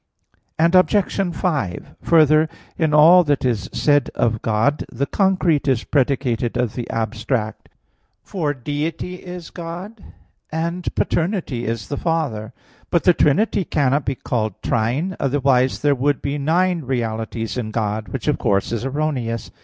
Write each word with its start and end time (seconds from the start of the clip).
Obj. 0.57 1.31
5: 1.35 1.95
Further, 2.01 2.49
in 2.75 2.91
all 2.91 3.23
that 3.23 3.45
is 3.45 3.69
said 3.71 4.09
of 4.15 4.41
God, 4.41 4.83
the 4.91 5.05
concrete 5.05 5.67
is 5.67 5.83
predicated 5.83 6.57
of 6.57 6.73
the 6.73 6.89
abstract; 6.89 7.69
for 8.23 8.51
Deity 8.55 9.17
is 9.17 9.51
God 9.51 10.03
and 10.51 10.89
paternity 10.95 11.65
is 11.65 11.87
the 11.87 11.97
Father. 11.97 12.51
But 12.89 13.03
the 13.03 13.13
Trinity 13.13 13.63
cannot 13.63 14.03
be 14.07 14.15
called 14.15 14.55
trine; 14.63 15.15
otherwise 15.19 15.81
there 15.81 15.93
would 15.93 16.19
be 16.23 16.39
nine 16.39 16.81
realities 16.81 17.55
in 17.55 17.69
God; 17.69 18.07
which, 18.07 18.27
of 18.27 18.39
course, 18.39 18.71
is 18.71 18.83
erroneous. 18.83 19.51